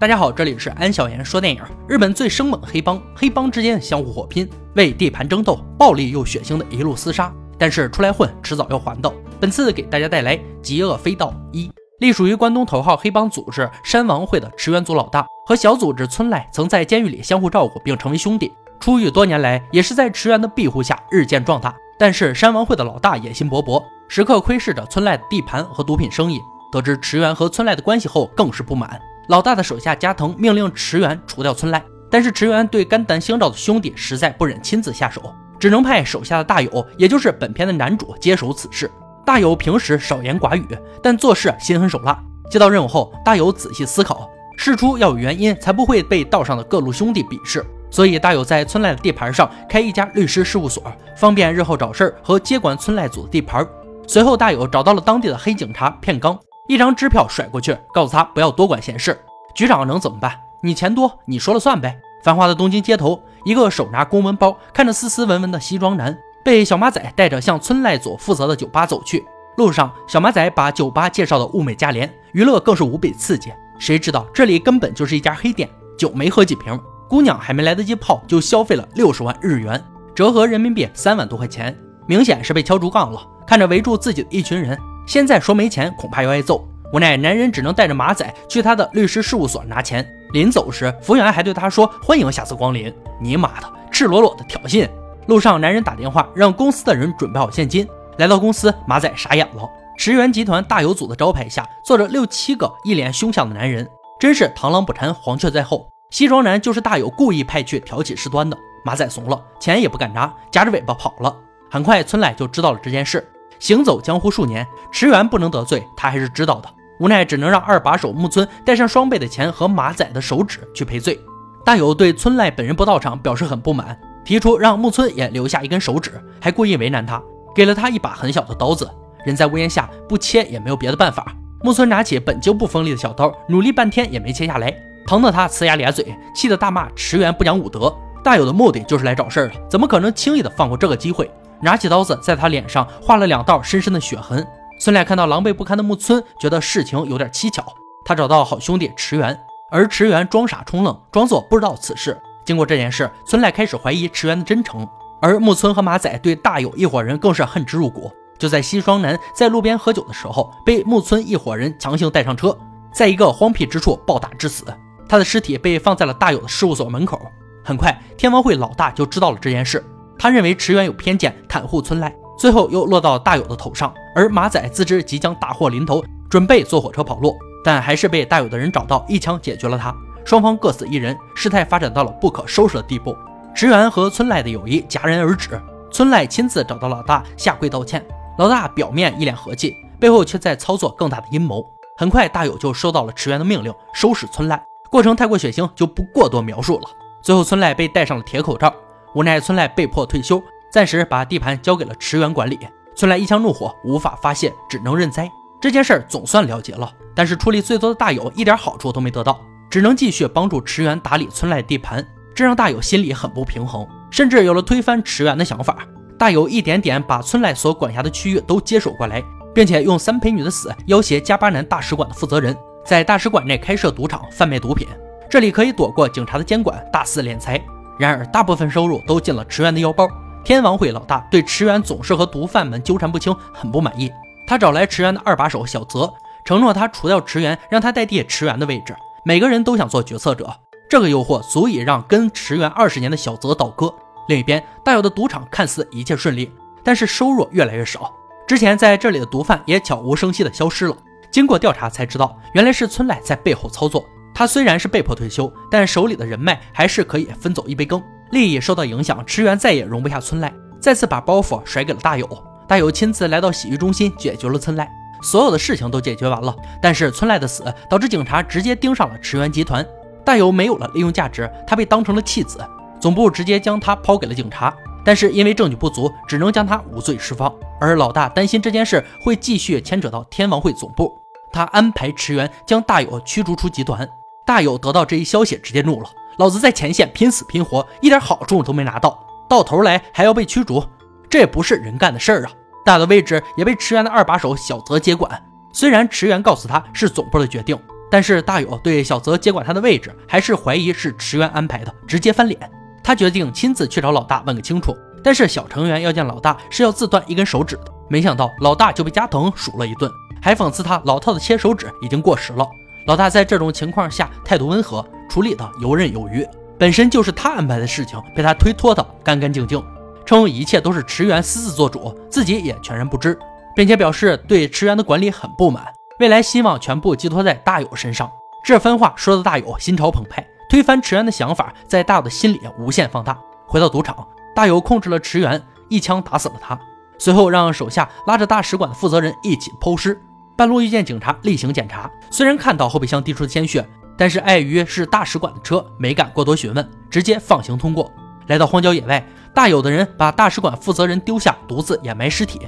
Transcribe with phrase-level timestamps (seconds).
[0.00, 1.60] 大家好，这里是安小言说电影。
[1.88, 7.32] 日本最生猛的黑帮，黑帮之间相互火拼，为地盘争斗，暴力又血腥的一路厮杀。
[7.58, 9.12] 但是出来混，迟早要还的。
[9.40, 11.66] 本次给大家带来《极恶飞盗一》。
[11.98, 18.52] 隶属于关东头号黑帮组织山王会的池原组老大和小组织村濑，曾在监狱里相互照顾，并成为兄弟。
[18.78, 21.74] 出狱多年来，也是在池原的庇护下日渐壮大。
[21.98, 26.40] 但是山王会的老大野心勃勃，时刻窥视着村濑的地盘和毒品生意。
[26.70, 29.00] 得知池原和村濑的关系后，更是不满。
[29.28, 35.22] 老大的手下加藤命令池原除掉村濑，但是池原对肝胆相照的兄弟实在不忍亲自下手，
[35.58, 38.90] 只能派手下的大友，也就是本片的男主接手此事。
[39.26, 40.66] 大友平时少言寡语，
[41.02, 42.18] 但做事心狠手辣。
[42.50, 47.62] 接到任务后，大友仔细思考，事出要有原因，才不会被道上的各路兄弟鄙视。
[47.90, 50.82] 所以大友在村濑的地盘上开一家律师事务所，
[51.14, 53.66] 方便日后找事儿和接管村濑组的地盘。
[54.06, 56.38] 随后，大友找到了当地的黑警察片冈。
[56.68, 59.18] 一张支票甩过去，告诉他不要多管闲事。
[59.54, 60.38] 局长能怎么办？
[60.62, 61.98] 你钱多，你说了算呗。
[62.22, 69.24] 繁华的东京街头，一个手拿公文包、看着斯斯文文的西装男，被小马仔带着向村濑佐负责的酒吧走去。
[69.56, 73.50] 路上，小马仔把酒吧介绍的物美价廉，娱乐更是无比刺激。
[73.78, 75.66] 谁知道这里根本就是一家黑店，
[75.96, 79.82] 酒没喝几瓶，姑娘还没来得及泡，就消费了六十万日元，
[80.14, 81.74] 折合人民币三万多块钱，
[82.06, 83.26] 明显是被敲竹杠了。
[83.46, 84.78] 看着围住自己的一群人。
[85.08, 86.68] 现在说没钱，恐怕要挨揍。
[86.92, 90.06] 无奈男人只能带着马仔去他的律师事务所拿钱。
[90.34, 94.86] 临走时，服务员还对他说：“欢迎下次光临。”你妈的，赤裸裸的挑衅！
[95.26, 97.88] 路上，男人打电话让公司的人准备好现金。
[98.18, 99.66] 来到公司，马仔傻眼了。
[99.96, 103.88] 驰源集团大有组的招牌下坐着六七个一脸凶相的男人，
[104.20, 105.88] 真是螳螂捕蝉，黄雀在后。
[106.10, 108.54] 西装男就是大有故意派去挑起事端的。
[108.84, 111.34] 马仔怂了，钱也不敢拿，夹着尾巴跑了。
[111.70, 113.26] 很快，村濑就知道了这件事。
[113.58, 116.68] 行走江湖数年，池原不能得罪他，还是知道的。
[117.00, 121.18] 无奈只能让二把手木村带上双倍的钱和马仔的手指去赔罪。
[121.64, 127.22] 大友对村濑本人不到场表示很不满，提出让木村也留下一根手指，还故意为难他，
[127.54, 128.90] 给了他一把很小的刀子。
[129.24, 131.34] 人在屋檐下，不切也没有别的办法。
[131.62, 134.74] 木村拿起本就不锋利的小刀，努力半天也没切下来，
[135.06, 137.94] 疼得他呲牙咧嘴，气得大骂池原不讲武德。
[138.24, 141.30] 大友的目的就是来找事儿的，怎么可能轻易的放过这个机会？
[141.60, 144.46] 拿起刀子，在他脸上划了两道深深的血痕。
[144.78, 147.64] 孙赖看到狼狈不堪的木村，觉得事情有点蹊跷。
[148.04, 149.38] 他找到好兄弟池原，
[149.70, 152.16] 而池原装傻充愣，装作不知道此事。
[152.44, 154.88] 经过这件事，孙赖开始怀疑池原的真诚，
[155.20, 158.10] 而木村和马仔对大友一伙人更是恨之入骨。
[158.38, 162.56] 就在西双男在路边喝酒的时候，被木村一伙人强行带上车，
[162.92, 164.64] 在一个荒僻之处暴打致死。
[165.08, 167.20] 他的尸体被放在了大友的事务所门口。
[167.64, 169.84] 很快，天王会老大就知道了这件事。
[170.18, 173.94] 他认为池原有偏见，袒护村濑，最后又落到大友的头上。
[174.14, 179.94] 而马仔自知即将大祸临头，准备坐火车跑路，但还是被大友的人找到，一枪解决了他。
[180.24, 183.16] 双方各死一人，事态发展到了不可收拾的地步。
[183.54, 185.50] 池原和村濑的友谊戛然而止。
[185.90, 188.04] 村濑亲自找到老大下跪道歉，
[188.38, 191.64] 老大表面一脸和气，背后却在操作更大的阴谋。
[191.96, 194.60] 很快，大友就收到了池原的命令，收拾村濑。
[194.90, 196.88] 过程太过血腥，就不过多描述了。
[197.22, 198.72] 最后，村濑被戴上了铁口罩。
[199.14, 202.58] 无奈村濑被迫退休，暂时把地盘交给了池原管理。
[202.94, 205.30] 村濑一腔怒火无法发泄，只能认栽。
[205.60, 215.78] 这件事儿总算了结了，但是出力最多的大友一点好处都没得到，只能继续帮助池原打理村濑地盘，这让大友心里很不平衡，甚至有了推翻池原的想法。
[216.18, 219.22] 大友一点点把村濑所管辖的区域都接手过来，
[219.54, 224.86] 并且用三陪女的死要挟加巴南大使馆的负责人，在大使馆内开设赌场，贩卖毒品，
[225.30, 227.60] 这里可以躲过警察的监管，大肆敛财。
[227.98, 230.08] 然而，大部分收入都进了池原的腰包。
[230.44, 234.10] 天王会老大对池原总是和毒贩们纠缠不清很不满意。
[234.46, 236.10] 他找来池原的二把手小泽，
[236.44, 238.94] 承诺他除掉池原，让他代替池原的位置。
[239.24, 240.50] 每个人都想做决策者，
[240.88, 243.92] 这个诱惑足以让跟池原二十年的小泽倒戈。
[244.28, 246.50] 另一边，大有的赌场看似一切顺利，
[246.82, 248.10] 但是收入越来越少。
[248.46, 250.96] 之前在这里的毒贩也悄无声息地消失了。
[251.30, 254.02] 经过调查才知道，原来是村濑在背后操作。
[254.38, 258.00] 他虽然是被迫退休，但手里的人脉还是可以分走一杯羹。
[258.30, 260.48] 利益受到影响，池原再也容不下村濑，
[260.80, 262.24] 再次把包袱甩给了大友。
[262.68, 264.86] 大友亲自来到洗浴中心解决了村濑，
[265.22, 266.54] 所有的事情都解决完了。
[266.80, 269.84] 但是村濑的死导致警察直接盯上了池原集团，
[270.24, 272.64] 大友没有了利用价值，他被当成了弃子。
[273.00, 274.72] 总部直接将他抛给了警察，
[275.04, 277.52] 但是因为证据不足，只能将他无罪释放。
[277.80, 281.12] 而老大担心这件事会继续牵扯到天王会总部，
[281.52, 284.08] 他安排池原将大友驱逐出集团。
[284.48, 286.08] 大友得到这一消息，直接怒了
[286.40, 290.82] ：“老子在前线拼死拼活，一点好处都没拿到，到头来还要被驱逐，
[291.28, 292.50] 这也不是人干的事儿啊！”
[292.82, 295.30] 大的位置也被池原的二把手小泽接管。
[295.70, 297.78] 虽然池原告诉他是总部的决定，
[298.10, 302.58] 但是大友对小泽接管他的位置还是怀疑是池原安排的，直接翻脸。
[303.04, 304.96] 他决定亲自去找老大问个清楚。
[305.22, 310.10] 但是小成员要见老大是要自断一根手指的，没想到老大就被加藤数了一顿，
[310.40, 312.66] 还讽刺他老套的切手指已经过时了。
[313.08, 316.46] 老大在这种情况下态度温和，处理的游刃有余。
[316.78, 319.82] 本身就是他安排的事情，被他推脱的干干净净，
[320.26, 323.38] 称一切都是池原私自做主，自己也全然不知，
[323.74, 325.86] 并且表示对池原的管理很不满，
[326.20, 328.30] 未来希望全部寄托在大友身上。
[328.62, 333.38] 这番话说的大友心潮澎湃，推翻池原的想法在大友的心里无限放大。
[333.66, 336.78] 回到赌场，大友控制了池原，一枪打死了他，
[337.18, 340.20] 随后让手下拉着大使馆的负责人一起剖尸。
[340.58, 343.88] 半路遇见警察，例行检查，虽然看到后备箱滴出的鲜血。
[344.16, 348.10] 但是碍于是大使馆的车，没敢过多询问，直接放行通过。
[348.48, 349.24] 来到荒郊野外，
[349.54, 352.60] 大有的人把大使馆负责人丢下，独自掩埋尸体。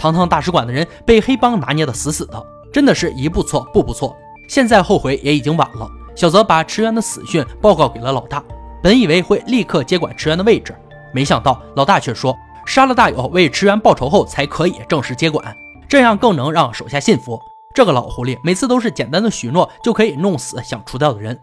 [0.00, 4.16] 堂堂大使馆的人被黑帮拿捏的死死的，真的是一步错步步错。
[4.48, 5.88] 现在后悔也已经晚了。
[6.16, 8.42] 小泽把池原的死讯报告给了老大，
[8.82, 10.74] 本以为会立刻接管池原的位置，
[11.14, 15.56] 没想到老大却说杀了大友为池原报仇后才可以正式接管，
[15.88, 17.40] 这样更能让手下信服。
[17.74, 21.38] 这个老狐狸每次都是简单的许诺就可以弄死想除掉的人。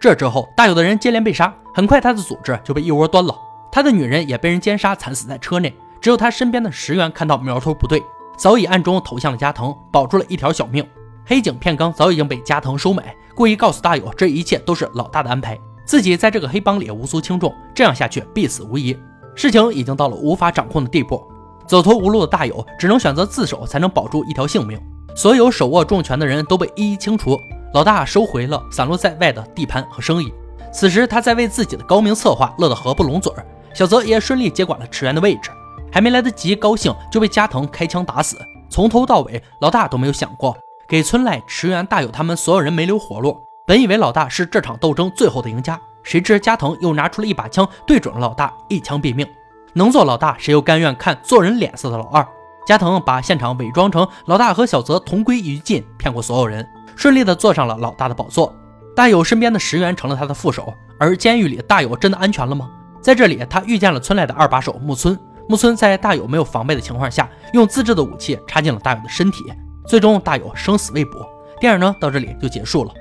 [0.00, 3.34] 这之后，大有的人接连被杀，很快他的组织就被一窝端了。
[3.72, 5.74] 他的女人也被人奸杀，惨死在车内。
[6.00, 8.02] 只有他身边的石原看到苗头不对，
[8.36, 10.86] 早已暗中投向了加藤，保住了一条小命。
[11.26, 18.96] 黑警片冈早已经被加藤收买，故意告诉大友这一切都是老大的安排，自己在这个黑帮里无足轻重，这样下去必死无疑。
[19.34, 21.22] 事情已经到了无法掌控的地步，
[21.70, 24.76] 走投无路的大友只能选择自首，才能保住一条性命。
[25.14, 27.40] 所有手握重权的人都被一一清除，
[27.72, 30.34] 老大收回了散落在外的地盘和生意。
[30.72, 33.46] 此时他在为自己的高明策划乐得合不拢嘴儿。
[33.72, 35.52] 小泽也顺利接管了池原的位置，
[35.92, 38.36] 还没来得及高兴，就被加藤开枪打死。
[38.68, 40.56] 从头到尾，老大都没有想过
[40.88, 43.38] 给村濑、池原、大友他们所有人没留活路。
[43.64, 49.24] 本以为老大是这场斗争最后的赢家，谁知加藤又拿出了一把枪，对准了老大，一枪毙命。
[49.74, 52.26] 能做老大，谁又甘愿看做人脸色的老二？
[52.66, 58.54] 加藤把现场伪装成老大和小泽同归于尽，骗过所有人，顺利的坐上了老大的宝座。
[58.94, 62.70] 大友身边的石原成了他的副手，而监狱里大友真的安全了吗？
[63.00, 65.18] 在这里，他遇见了村濑的二把手木村。
[65.48, 69.52] 木村在大友没有防备的情况下，用自制的武器插进了大友的身体，
[69.86, 71.26] 最终大友生死未卜。
[71.58, 72.90] 电影呢到这里就结束了。《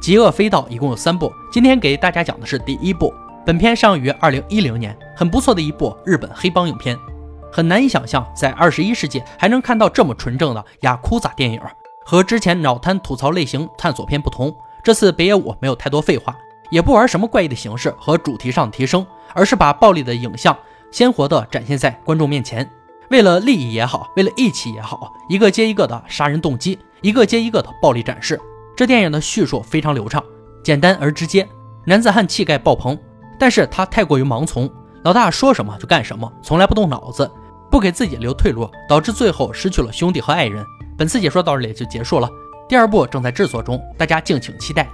[0.00, 3.14] 极恶飞盗》一共有三部，今天给大家讲的是第一部。
[3.46, 6.96] 本片上于二零一零年，很不错的一部日本黑帮影片。
[7.52, 11.60] 很难以想象，在二十一世纪还能看到这么纯正的雅库扎电影。
[12.06, 16.34] 和之前脑瘫吐槽类型探索片不同，这次北野武没有太多废话，
[16.70, 20.56] 也不玩什么怪异的形式和主题上提升，而是把暴力的影像
[20.90, 22.68] 鲜活地展现在观众面前。
[23.10, 28.40] 为了利益也好，为了义气也好，一个接一个的杀人动机，一个接一个的暴力展示。
[28.74, 30.22] 这电影的叙述非常流畅，
[30.64, 31.46] 简单而直接，
[31.84, 32.98] 男子汉气概爆棚。
[33.44, 34.66] 但是他太过于盲从，
[35.02, 37.30] 老大说什么就干什么，从来不动脑子。
[37.70, 40.64] 不给自己留退路，导致最后失去了兄弟和爱人。
[40.96, 42.26] 本次解说到这里就结束了，
[42.66, 44.88] 第二部正在制作中，大家敬请期待。